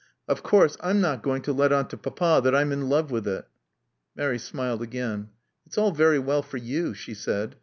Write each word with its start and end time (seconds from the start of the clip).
Of 0.27 0.41
course 0.41 0.77
I'm 0.79 0.99
not 0.99 1.21
going 1.21 1.43
to 1.43 1.53
let 1.53 1.71
on 1.71 1.87
to 1.89 1.95
Papa 1.97 2.41
that 2.43 2.55
I'm 2.55 2.71
in 2.71 2.89
love 2.89 3.11
with 3.11 3.27
it." 3.27 3.47
Mary 4.15 4.39
smiled 4.39 4.81
again. 4.81 5.29
"It's 5.67 5.77
all 5.77 5.91
very 5.91 6.17
well 6.17 6.41
for 6.41 6.57
you," 6.57 6.95
she 6.95 7.13
said. 7.13 7.55